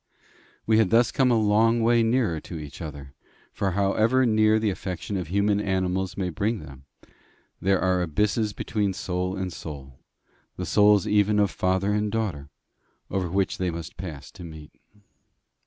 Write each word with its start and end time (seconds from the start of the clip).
We 0.65 0.79
had 0.79 0.89
thus 0.89 1.11
come 1.11 1.29
a 1.29 1.37
long 1.39 1.79
way 1.83 2.01
nearer 2.01 2.39
to 2.39 2.57
each 2.57 2.81
other; 2.81 3.13
for 3.53 3.73
however 3.73 4.25
near 4.25 4.57
the 4.57 4.71
affection 4.71 5.15
of 5.15 5.27
human 5.27 5.59
animals 5.59 6.17
may 6.17 6.31
bring 6.31 6.57
them, 6.57 6.85
there 7.61 7.79
are 7.79 8.01
abysses 8.01 8.51
between 8.51 8.93
soul 8.93 9.35
and 9.37 9.53
soul 9.53 9.99
the 10.57 10.65
souls 10.65 11.05
even 11.05 11.37
of 11.37 11.51
father 11.51 11.93
and 11.93 12.11
daughter 12.11 12.49
over 13.11 13.29
which 13.29 13.59
they 13.59 13.69
must 13.69 13.95
pass 13.95 14.31
to 14.31 14.43
meet. 14.43 14.71